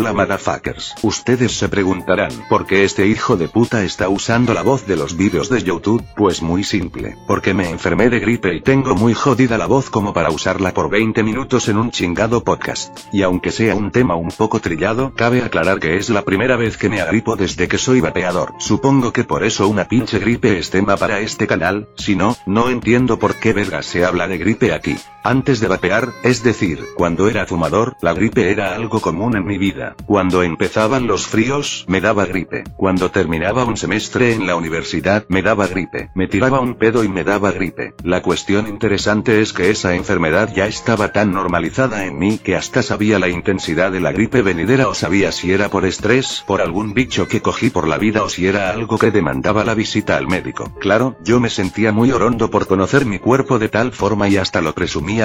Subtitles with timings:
[0.00, 0.94] Hola motherfuckers.
[1.02, 5.14] Ustedes se preguntarán, ¿por qué este hijo de puta está usando la voz de los
[5.14, 6.02] vídeos de YouTube?
[6.16, 10.14] Pues muy simple, porque me enfermé de gripe y tengo muy jodida la voz como
[10.14, 12.98] para usarla por 20 minutos en un chingado podcast.
[13.12, 16.78] Y aunque sea un tema un poco trillado, cabe aclarar que es la primera vez
[16.78, 18.54] que me agripo desde que soy vapeador.
[18.58, 22.70] Supongo que por eso una pinche gripe es tema para este canal, si no, no
[22.70, 24.96] entiendo por qué verga se habla de gripe aquí.
[25.22, 29.58] Antes de vapear, es decir, cuando era fumador, la gripe era algo común en mi
[29.58, 29.94] vida.
[30.06, 32.64] Cuando empezaban los fríos, me daba gripe.
[32.76, 36.10] Cuando terminaba un semestre en la universidad, me daba gripe.
[36.14, 37.92] Me tiraba un pedo y me daba gripe.
[38.02, 42.82] La cuestión interesante es que esa enfermedad ya estaba tan normalizada en mí que hasta
[42.82, 46.94] sabía la intensidad de la gripe venidera o sabía si era por estrés, por algún
[46.94, 50.28] bicho que cogí por la vida o si era algo que demandaba la visita al
[50.28, 50.72] médico.
[50.80, 54.62] Claro, yo me sentía muy orondo por conocer mi cuerpo de tal forma y hasta
[54.62, 54.74] lo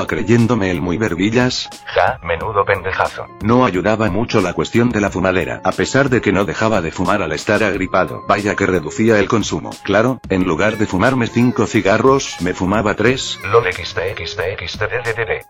[0.08, 1.70] creyéndome el muy verbillas.
[1.86, 3.28] Ja, menudo pendejazo.
[3.42, 6.92] No ayudaba mucho la cuestión de la fumadera, a pesar de que no dejaba de
[6.92, 8.24] fumar al estar agripado.
[8.28, 9.70] Vaya que reducía el consumo.
[9.84, 13.40] Claro, en lugar de fumarme 5 cigarros, me fumaba 3.
[13.52, 14.00] LOL XD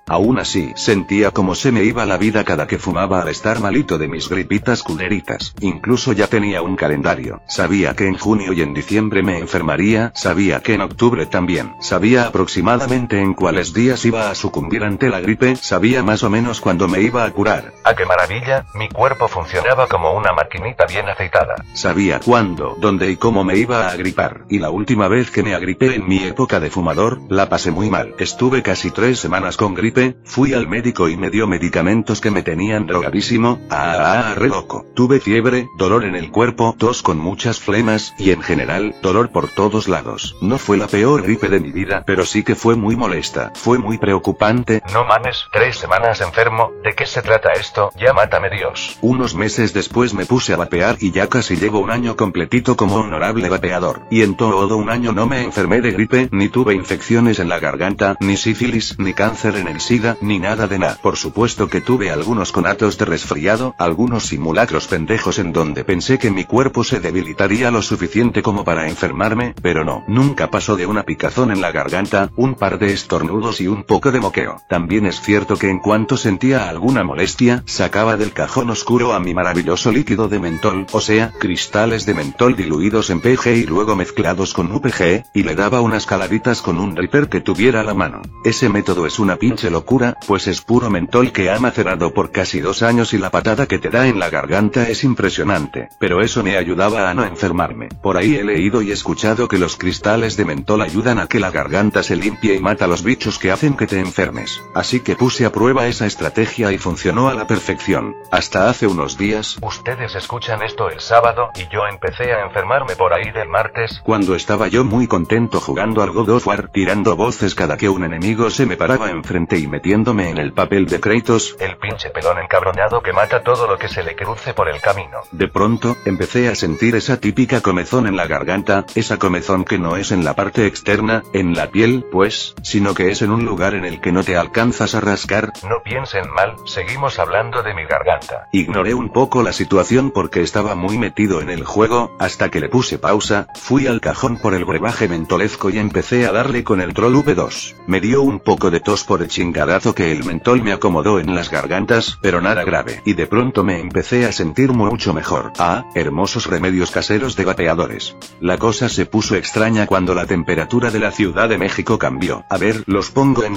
[0.07, 3.97] Aún así, sentía como se me iba la vida cada que fumaba al estar malito
[3.97, 5.53] de mis gripitas culeritas.
[5.61, 7.41] Incluso ya tenía un calendario.
[7.47, 11.73] Sabía que en junio y en diciembre me enfermaría, sabía que en octubre también.
[11.79, 16.61] Sabía aproximadamente en cuáles días iba a sucumbir ante la gripe, sabía más o menos
[16.61, 17.73] cuándo me iba a curar.
[17.83, 18.65] ¡Ah, qué maravilla!
[18.73, 21.55] Mi cuerpo funcionaba como una maquinita bien aceitada.
[21.73, 24.45] Sabía cuándo, dónde y cómo me iba a agripar.
[24.49, 27.89] Y la última vez que me agripé en mi época de fumador, la pasé muy
[27.89, 28.15] mal.
[28.17, 32.41] Estuve casi tres semanas con gripe, fui al médico y me dio medicamentos que me
[32.41, 34.85] tenían drogadísimo, ah, ah, ah re loco.
[34.95, 39.49] Tuve fiebre, dolor en el cuerpo, tos con muchas flemas, y en general, dolor por
[39.49, 40.35] todos lados.
[40.41, 43.51] No fue la peor gripe de mi vida, pero sí que fue muy molesta.
[43.55, 44.81] Fue muy preocupante preocupante.
[44.93, 47.91] No mames, tres semanas enfermo, ¿de qué se trata esto?
[47.97, 48.97] Ya mátame Dios.
[49.01, 52.95] Unos meses después me puse a vapear y ya casi llevo un año completito como
[52.95, 54.03] honorable vapeador.
[54.09, 57.59] Y en todo un año no me enfermé de gripe, ni tuve infecciones en la
[57.59, 60.97] garganta, ni sífilis, ni cáncer en el SIDA, ni nada de nada.
[61.01, 66.31] Por supuesto que tuve algunos conatos de resfriado, algunos simulacros pendejos en donde pensé que
[66.31, 70.05] mi cuerpo se debilitaría lo suficiente como para enfermarme, pero no.
[70.07, 74.04] Nunca pasó de una picazón en la garganta, un par de estornudos y un poco
[74.11, 74.61] de moqueo.
[74.67, 79.33] También es cierto que en cuanto sentía alguna molestia, sacaba del cajón oscuro a mi
[79.33, 84.53] maravilloso líquido de mentol, o sea, cristales de mentol diluidos en PG y luego mezclados
[84.53, 88.21] con UPG, y le daba unas caladitas con un ripper que tuviera a la mano.
[88.43, 92.59] Ese método es una pinche locura, pues es puro mentol que ha macerado por casi
[92.59, 96.43] dos años y la patada que te da en la garganta es impresionante, pero eso
[96.43, 97.89] me ayudaba a no enfermarme.
[98.01, 101.51] Por ahí he leído y escuchado que los cristales de mentol ayudan a que la
[101.51, 104.61] garganta se limpie y mata los bichos que hacen que te enfermes.
[104.73, 108.15] Así que puse a prueba esa estrategia y funcionó a la perfección.
[108.31, 109.57] Hasta hace unos días.
[109.61, 114.01] Ustedes escuchan esto el sábado, y yo empecé a enfermarme por ahí del martes.
[114.03, 118.03] Cuando estaba yo muy contento jugando al God of War, tirando voces cada que un
[118.03, 121.55] enemigo se me paraba enfrente y metiéndome en el papel de Kratos.
[121.59, 125.19] El pinche pelón encabronado que mata todo lo que se le cruce por el camino.
[125.31, 129.95] De pronto, empecé a sentir esa típica comezón en la garganta, esa comezón que no
[129.95, 133.73] es en la parte externa, en la piel, pues, sino que es en un lugar
[133.73, 135.53] en el que no te alcanzas a rascar.
[135.67, 138.47] No piensen mal, seguimos hablando de mi garganta.
[138.51, 142.69] Ignoré un poco la situación porque estaba muy metido en el juego, hasta que le
[142.69, 146.93] puse pausa, fui al cajón por el brebaje mentolezco y empecé a darle con el
[146.93, 147.75] troll V2.
[147.87, 151.35] Me dio un poco de tos por el chingadazo que el mentol me acomodó en
[151.35, 153.01] las gargantas, pero nada grave.
[153.05, 155.53] Y de pronto me empecé a sentir mucho mejor.
[155.57, 158.15] Ah, hermosos remedios caseros de vapeadores.
[158.39, 162.45] La cosa se puso extraña cuando la temperatura de la Ciudad de México cambió.
[162.49, 163.55] A ver, los pongo en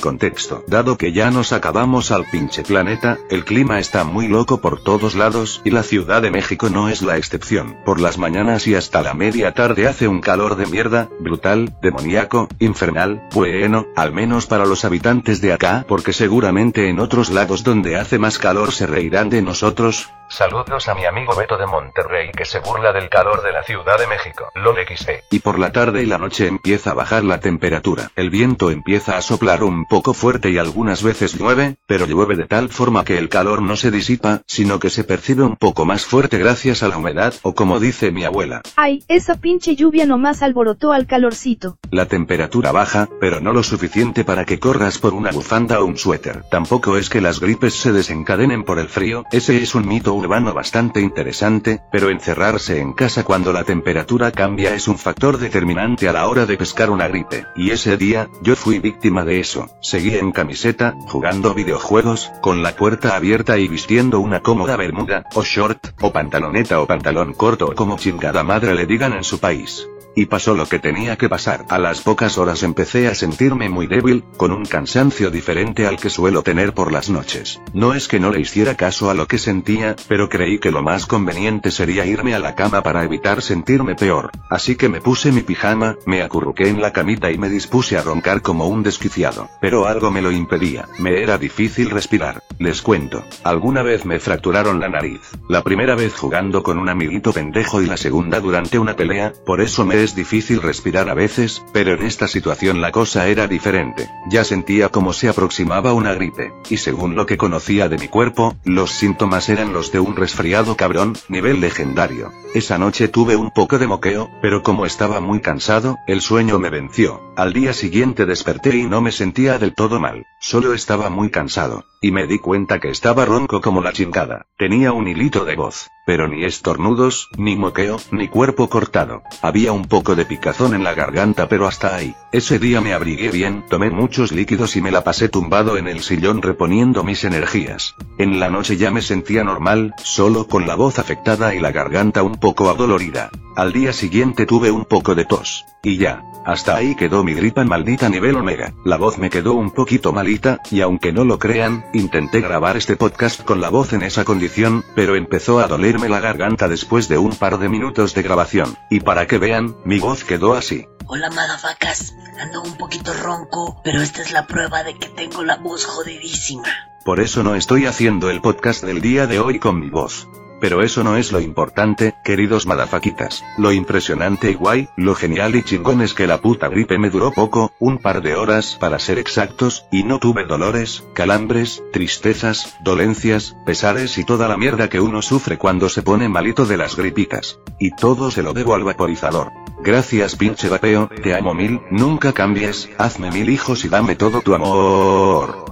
[0.66, 5.14] Dado que ya nos acabamos al pinche planeta, el clima está muy loco por todos
[5.14, 7.76] lados, y la Ciudad de México no es la excepción.
[7.84, 12.48] Por las mañanas y hasta la media tarde hace un calor de mierda, brutal, demoníaco,
[12.58, 17.96] infernal, bueno, al menos para los habitantes de acá, porque seguramente en otros lados donde
[17.96, 22.44] hace más calor se reirán de nosotros, Saludos a mi amigo Beto de Monterrey que
[22.44, 24.50] se burla del calor de la Ciudad de México.
[24.54, 25.10] LOL XD.
[25.30, 28.10] Y por la tarde y la noche empieza a bajar la temperatura.
[28.14, 32.44] El viento empieza a soplar un poco fuerte y algunas veces llueve, pero llueve de
[32.44, 36.04] tal forma que el calor no se disipa, sino que se percibe un poco más
[36.04, 38.60] fuerte gracias a la humedad, o como dice mi abuela.
[38.76, 41.78] Ay, esa pinche lluvia nomás alborotó al calorcito.
[41.90, 45.96] La temperatura baja, pero no lo suficiente para que corras por una bufanda o un
[45.96, 46.42] suéter.
[46.50, 50.52] Tampoco es que las gripes se desencadenen por el frío, ese es un mito urbano
[50.52, 56.12] bastante interesante, pero encerrarse en casa cuando la temperatura cambia es un factor determinante a
[56.12, 57.46] la hora de pescar una gripe.
[57.56, 59.70] Y ese día, yo fui víctima de eso.
[59.80, 65.42] Seguí en camiseta, jugando videojuegos, con la puerta abierta y vistiendo una cómoda bermuda, o
[65.42, 69.88] short, o pantaloneta o pantalón corto o como chingada madre le digan en su país.
[70.18, 71.64] Y pasó lo que tenía que pasar.
[71.68, 76.10] A las pocas horas empecé a sentirme muy débil, con un cansancio diferente al que
[76.10, 77.60] suelo tener por las noches.
[77.72, 80.82] No es que no le hiciera caso a lo que sentía, pero creí que lo
[80.82, 84.32] más conveniente sería irme a la cama para evitar sentirme peor.
[84.50, 88.02] Así que me puse mi pijama, me acurruqué en la camita y me dispuse a
[88.02, 89.48] roncar como un desquiciado.
[89.60, 90.88] Pero algo me lo impedía.
[90.98, 92.42] Me era difícil respirar.
[92.58, 93.22] Les cuento.
[93.44, 95.20] Alguna vez me fracturaron la nariz.
[95.48, 99.60] La primera vez jugando con un amiguito pendejo y la segunda durante una pelea, por
[99.60, 104.08] eso me es difícil respirar a veces, pero en esta situación la cosa era diferente.
[104.30, 108.56] Ya sentía como se aproximaba una gripe, y según lo que conocía de mi cuerpo,
[108.64, 112.32] los síntomas eran los de un resfriado cabrón, nivel legendario.
[112.54, 116.70] Esa noche tuve un poco de moqueo, pero como estaba muy cansado, el sueño me
[116.70, 117.20] venció.
[117.36, 121.84] Al día siguiente desperté y no me sentía del todo mal, solo estaba muy cansado,
[122.00, 124.46] y me di cuenta que estaba ronco como la chingada.
[124.56, 129.20] Tenía un hilito de voz, pero ni estornudos, ni moqueo, ni cuerpo cortado.
[129.42, 132.14] Había un poco de picazón en la garganta pero hasta ahí.
[132.32, 136.00] Ese día me abrigué bien, tomé muchos líquidos y me la pasé tumbado en el
[136.00, 137.94] sillón reponiendo mis energías.
[138.16, 142.22] En la noche ya me sentía normal, solo con la voz afectada y la garganta
[142.22, 143.28] un poco adolorida.
[143.54, 145.66] Al día siguiente tuve un poco de tos.
[145.82, 146.22] Y ya.
[146.48, 148.72] Hasta ahí quedó mi gripa maldita nivel omega.
[148.82, 152.96] La voz me quedó un poquito malita, y aunque no lo crean, intenté grabar este
[152.96, 155.68] podcast con la voz en esa condición, pero empezó a
[156.06, 158.76] la garganta después de un par de minutos de grabación.
[158.90, 160.86] Y para que vean, mi voz quedó así.
[161.06, 165.56] Hola madafacas, ando un poquito ronco, pero esta es la prueba de que tengo la
[165.56, 166.68] voz jodidísima.
[167.04, 170.28] Por eso no estoy haciendo el podcast del día de hoy con mi voz.
[170.60, 173.44] Pero eso no es lo importante, queridos madafaquitas.
[173.56, 177.32] Lo impresionante y guay, lo genial y chingón es que la puta gripe me duró
[177.32, 183.56] poco, un par de horas para ser exactos, y no tuve dolores, calambres, tristezas, dolencias,
[183.64, 187.60] pesares y toda la mierda que uno sufre cuando se pone malito de las gripitas.
[187.78, 189.52] Y todo se lo debo al vaporizador.
[189.80, 194.54] Gracias pinche vapeo, te amo mil, nunca cambies, hazme mil hijos y dame todo tu
[194.54, 195.67] amor.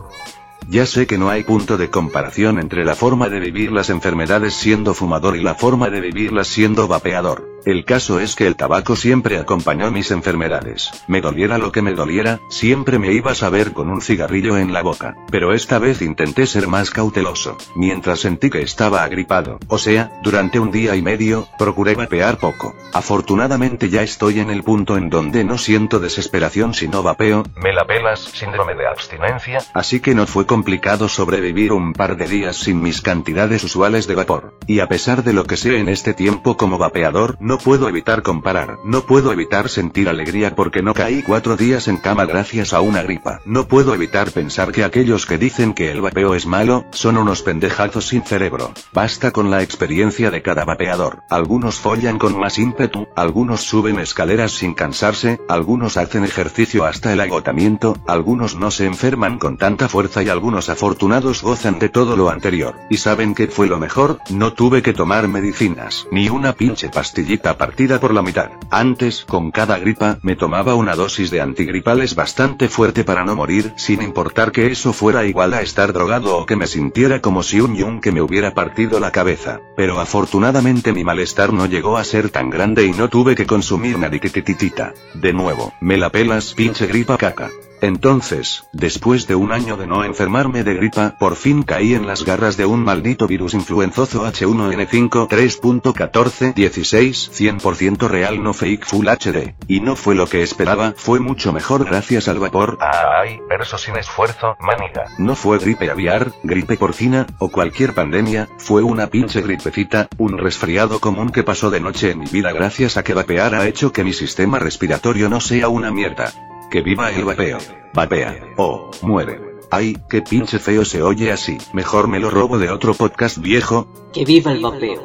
[0.68, 4.54] Ya sé que no hay punto de comparación entre la forma de vivir las enfermedades
[4.54, 7.55] siendo fumador y la forma de vivirlas siendo vapeador.
[7.66, 10.92] El caso es que el tabaco siempre acompañó mis enfermedades.
[11.08, 14.72] Me doliera lo que me doliera, siempre me iba a saber con un cigarrillo en
[14.72, 15.16] la boca.
[15.32, 17.58] Pero esta vez intenté ser más cauteloso.
[17.74, 22.72] Mientras sentí que estaba agripado, o sea, durante un día y medio, procuré vapear poco.
[22.92, 27.42] Afortunadamente ya estoy en el punto en donde no siento desesperación si no vapeo.
[27.56, 29.58] Me la pelas, síndrome de abstinencia.
[29.74, 34.14] Así que no fue complicado sobrevivir un par de días sin mis cantidades usuales de
[34.14, 34.54] vapor.
[34.68, 38.22] Y a pesar de lo que sé en este tiempo como vapeador, no puedo evitar
[38.22, 42.80] comparar, no puedo evitar sentir alegría porque no caí cuatro días en cama gracias a
[42.80, 43.40] una gripa.
[43.44, 47.42] No puedo evitar pensar que aquellos que dicen que el vapeo es malo, son unos
[47.42, 48.72] pendejazos sin cerebro.
[48.92, 51.22] Basta con la experiencia de cada vapeador.
[51.30, 57.20] Algunos follan con más ímpetu, algunos suben escaleras sin cansarse, algunos hacen ejercicio hasta el
[57.20, 62.30] agotamiento, algunos no se enferman con tanta fuerza y algunos afortunados gozan de todo lo
[62.30, 62.74] anterior.
[62.90, 64.18] ¿Y saben qué fue lo mejor?
[64.30, 68.50] No tuve que tomar medicinas, ni una pinche pastillita partida por la mitad.
[68.70, 73.72] Antes, con cada gripa, me tomaba una dosis de antigripales bastante fuerte para no morir,
[73.76, 77.60] sin importar que eso fuera igual a estar drogado o que me sintiera como si
[77.60, 79.60] un yunque me hubiera partido la cabeza.
[79.76, 83.96] Pero afortunadamente mi malestar no llegó a ser tan grande y no tuve que consumir
[83.96, 84.94] una diquititita.
[85.14, 87.50] De nuevo, me la pelas pinche gripa caca.
[87.80, 92.24] Entonces, después de un año de no enfermarme de gripa, por fin caí en las
[92.24, 99.54] garras de un maldito virus influenzoso H1N5 3.14 16 100% real no fake full HD.
[99.68, 102.78] Y no fue lo que esperaba, fue mucho mejor gracias al vapor.
[102.80, 105.04] Ay, verso sin esfuerzo, maniga.
[105.18, 111.00] No fue gripe aviar, gripe porcina, o cualquier pandemia, fue una pinche gripecita, un resfriado
[111.00, 114.04] común que pasó de noche en mi vida gracias a que vapear ha hecho que
[114.04, 116.32] mi sistema respiratorio no sea una mierda.
[116.70, 117.58] Que viva el vapeo.
[117.94, 118.54] Vapea.
[118.56, 119.40] Oh, muere.
[119.70, 121.58] Ay, qué pinche feo se oye así.
[121.72, 123.88] Mejor me lo robo de otro podcast viejo.
[124.12, 125.02] Que viva el vapeo.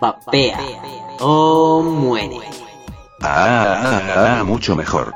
[0.00, 0.60] Vapea.
[1.20, 2.38] O muere.
[3.20, 5.14] Ah, ah, ah, ah, mucho mejor.